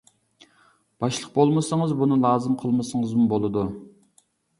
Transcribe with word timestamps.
باشلىق 1.03 1.27
بولمىسىڭىز 1.35 1.93
بۇنى 1.99 2.17
لازىم 2.23 2.55
قىلمىسىڭىزمۇ 2.63 3.27
بولىدۇ. 3.35 3.67